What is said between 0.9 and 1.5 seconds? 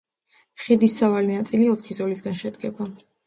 სავალი